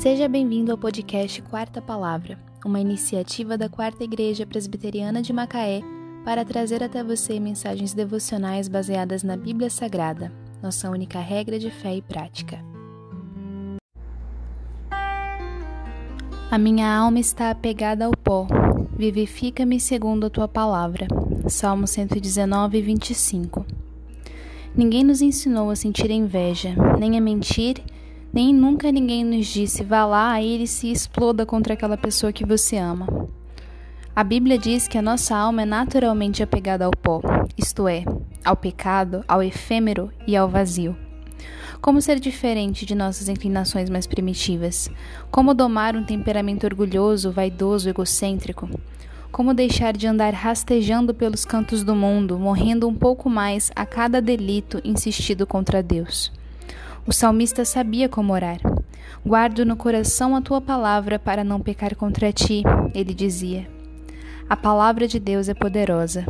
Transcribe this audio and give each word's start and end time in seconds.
Seja 0.00 0.26
bem-vindo 0.28 0.72
ao 0.72 0.78
podcast 0.78 1.42
Quarta 1.42 1.82
Palavra, 1.82 2.38
uma 2.64 2.80
iniciativa 2.80 3.58
da 3.58 3.68
Quarta 3.68 4.02
Igreja 4.02 4.46
Presbiteriana 4.46 5.20
de 5.20 5.30
Macaé 5.30 5.82
para 6.24 6.42
trazer 6.42 6.82
até 6.82 7.04
você 7.04 7.38
mensagens 7.38 7.92
devocionais 7.92 8.66
baseadas 8.66 9.22
na 9.22 9.36
Bíblia 9.36 9.68
Sagrada, 9.68 10.32
nossa 10.62 10.88
única 10.88 11.20
regra 11.20 11.58
de 11.58 11.70
fé 11.70 11.96
e 11.96 12.00
prática. 12.00 12.64
A 16.50 16.56
minha 16.56 16.90
alma 16.90 17.18
está 17.20 17.50
apegada 17.50 18.06
ao 18.06 18.12
pó, 18.12 18.46
vivifica-me 18.96 19.78
segundo 19.78 20.24
a 20.24 20.30
tua 20.30 20.48
palavra. 20.48 21.08
Salmo 21.46 21.86
119, 21.86 22.80
25. 22.80 23.66
Ninguém 24.74 25.04
nos 25.04 25.20
ensinou 25.20 25.68
a 25.68 25.76
sentir 25.76 26.10
inveja, 26.10 26.74
nem 26.98 27.18
a 27.18 27.20
mentir 27.20 27.82
nem 28.32 28.54
nunca 28.54 28.92
ninguém 28.92 29.24
nos 29.24 29.46
disse 29.46 29.82
vá 29.82 30.04
lá 30.04 30.40
e 30.40 30.54
ele 30.54 30.66
se 30.66 30.90
exploda 30.90 31.44
contra 31.44 31.74
aquela 31.74 31.96
pessoa 31.96 32.32
que 32.32 32.46
você 32.46 32.76
ama. 32.76 33.06
A 34.14 34.22
Bíblia 34.22 34.58
diz 34.58 34.86
que 34.86 34.98
a 34.98 35.02
nossa 35.02 35.36
alma 35.36 35.62
é 35.62 35.64
naturalmente 35.64 36.42
apegada 36.42 36.84
ao 36.84 36.90
pó, 36.90 37.20
isto 37.56 37.88
é, 37.88 38.04
ao 38.44 38.56
pecado, 38.56 39.24
ao 39.26 39.42
efêmero 39.42 40.10
e 40.26 40.36
ao 40.36 40.48
vazio. 40.48 40.96
Como 41.80 42.02
ser 42.02 42.20
diferente 42.20 42.84
de 42.84 42.94
nossas 42.94 43.28
inclinações 43.28 43.88
mais 43.88 44.06
primitivas? 44.06 44.90
Como 45.30 45.54
domar 45.54 45.96
um 45.96 46.04
temperamento 46.04 46.64
orgulhoso, 46.64 47.32
vaidoso, 47.32 47.88
egocêntrico? 47.88 48.68
Como 49.32 49.54
deixar 49.54 49.96
de 49.96 50.06
andar 50.06 50.34
rastejando 50.34 51.14
pelos 51.14 51.44
cantos 51.44 51.82
do 51.82 51.94
mundo, 51.94 52.38
morrendo 52.38 52.86
um 52.86 52.94
pouco 52.94 53.30
mais 53.30 53.70
a 53.74 53.86
cada 53.86 54.20
delito 54.20 54.80
insistido 54.84 55.46
contra 55.46 55.82
Deus? 55.82 56.30
O 57.06 57.12
salmista 57.12 57.64
sabia 57.64 58.08
como 58.08 58.32
orar. 58.32 58.58
Guardo 59.24 59.64
no 59.64 59.76
coração 59.76 60.36
a 60.36 60.40
tua 60.40 60.60
palavra 60.60 61.18
para 61.18 61.42
não 61.42 61.60
pecar 61.60 61.96
contra 61.96 62.32
ti, 62.32 62.62
ele 62.94 63.14
dizia. 63.14 63.68
A 64.48 64.56
palavra 64.56 65.06
de 65.06 65.18
Deus 65.18 65.48
é 65.48 65.54
poderosa, 65.54 66.26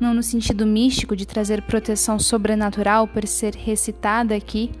não 0.00 0.14
no 0.14 0.22
sentido 0.22 0.66
místico 0.66 1.14
de 1.14 1.26
trazer 1.26 1.62
proteção 1.62 2.18
sobrenatural 2.18 3.06
por 3.06 3.26
ser 3.26 3.54
recitada 3.54 4.34
aqui, 4.34 4.72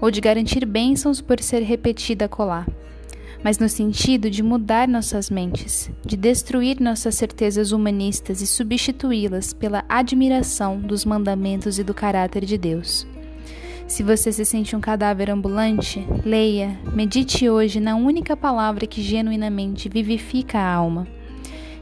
ou 0.00 0.10
de 0.10 0.20
garantir 0.20 0.64
bênçãos 0.64 1.20
por 1.20 1.40
ser 1.40 1.62
repetida 1.62 2.28
colar, 2.28 2.66
mas 3.42 3.58
no 3.58 3.68
sentido 3.68 4.30
de 4.30 4.42
mudar 4.42 4.86
nossas 4.86 5.30
mentes, 5.30 5.90
de 6.04 6.16
destruir 6.16 6.80
nossas 6.80 7.14
certezas 7.14 7.72
humanistas 7.72 8.40
e 8.42 8.46
substituí-las 8.46 9.52
pela 9.52 9.84
admiração 9.88 10.78
dos 10.78 11.04
mandamentos 11.04 11.78
e 11.78 11.84
do 11.84 11.94
caráter 11.94 12.44
de 12.44 12.58
Deus. 12.58 13.06
Se 13.88 14.02
você 14.02 14.30
se 14.30 14.44
sente 14.44 14.76
um 14.76 14.80
cadáver 14.80 15.30
ambulante, 15.30 16.06
leia, 16.22 16.78
medite 16.92 17.48
hoje 17.48 17.80
na 17.80 17.96
única 17.96 18.36
palavra 18.36 18.86
que 18.86 19.00
genuinamente 19.00 19.88
vivifica 19.88 20.58
a 20.58 20.74
alma. 20.74 21.08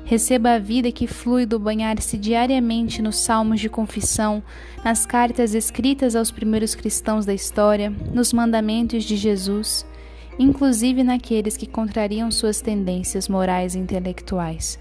Receba 0.05 0.53
a 0.53 0.59
vida 0.59 0.93
que 0.93 1.09
flui 1.09 1.45
do 1.45 1.59
banhar-se 1.59 2.17
diariamente 2.17 3.03
nos 3.03 3.17
salmos 3.19 3.61
de 3.61 3.69
confissão, 3.69 4.41
nas 4.85 5.05
cartas 5.05 5.53
escritas 5.53 6.15
aos 6.15 6.31
primeiros 6.31 6.77
cristãos 6.77 7.27
da 7.27 7.35
história, 7.35 7.91
nos 7.91 8.33
mandamentos 8.33 9.03
de 9.03 9.17
Jesus, 9.17 9.85
inclusive 10.39 11.03
naqueles 11.03 11.57
que 11.57 11.67
contrariam 11.67 12.31
suas 12.31 12.61
tendências 12.61 13.29
morais 13.29 13.75
e 13.75 13.81
intelectuais. 13.81 14.79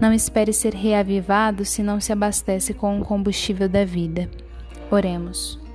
Não 0.00 0.12
espere 0.12 0.52
ser 0.52 0.72
reavivado 0.72 1.64
se 1.64 1.82
não 1.82 2.00
se 2.00 2.12
abastece 2.12 2.72
com 2.72 3.00
o 3.00 3.04
combustível 3.04 3.68
da 3.68 3.84
vida. 3.84 4.30
Oremos. 4.88 5.67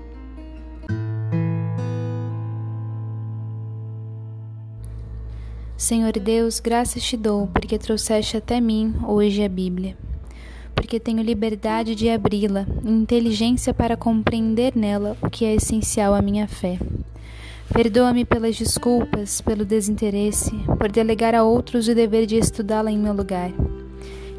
Senhor 5.83 6.13
Deus, 6.13 6.61
graças 6.61 7.03
te 7.03 7.17
dou, 7.17 7.47
porque 7.47 7.77
trouxeste 7.77 8.37
até 8.37 8.61
mim 8.61 8.95
hoje 9.05 9.43
a 9.43 9.49
Bíblia. 9.49 9.97
Porque 10.73 10.97
tenho 10.97 11.21
liberdade 11.21 11.93
de 11.93 12.09
abri-la 12.09 12.65
inteligência 12.85 13.73
para 13.73 13.97
compreender 13.97 14.77
nela 14.77 15.17
o 15.21 15.29
que 15.29 15.43
é 15.43 15.53
essencial 15.53 16.13
à 16.13 16.21
minha 16.21 16.47
fé. 16.47 16.79
Perdoa-me 17.73 18.23
pelas 18.23 18.55
desculpas, 18.55 19.41
pelo 19.41 19.65
desinteresse, 19.65 20.55
por 20.79 20.89
delegar 20.89 21.35
a 21.35 21.43
outros 21.43 21.89
o 21.89 21.93
dever 21.93 22.25
de 22.27 22.37
estudá-la 22.37 22.89
em 22.89 22.97
meu 22.97 23.13
lugar. 23.13 23.51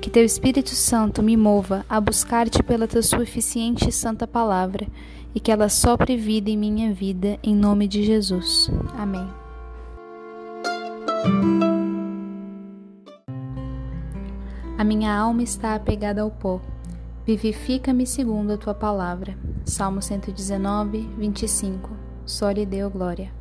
Que 0.00 0.08
teu 0.08 0.24
Espírito 0.24 0.70
Santo 0.70 1.22
me 1.22 1.36
mova 1.36 1.84
a 1.90 2.00
buscar-te 2.00 2.62
pela 2.62 2.88
tua 2.88 3.02
suficiente 3.02 3.90
e 3.90 3.92
santa 3.92 4.26
palavra 4.26 4.86
e 5.34 5.40
que 5.40 5.52
ela 5.52 5.68
sopre 5.68 6.16
vida 6.16 6.48
em 6.48 6.56
minha 6.56 6.94
vida, 6.94 7.38
em 7.42 7.54
nome 7.54 7.86
de 7.86 8.02
Jesus. 8.02 8.70
Amém. 8.96 9.43
A 14.76 14.84
minha 14.84 15.16
alma 15.16 15.42
está 15.42 15.74
apegada 15.74 16.22
ao 16.22 16.30
pó. 16.30 16.60
Vivifica-me 17.24 18.06
segundo 18.06 18.52
a 18.52 18.58
tua 18.58 18.74
palavra. 18.74 19.34
Salmo 19.64 20.02
119, 20.02 21.08
25. 21.16 21.90
Só 22.26 22.50
lhe 22.50 22.66
deu 22.66 22.90
glória. 22.90 23.32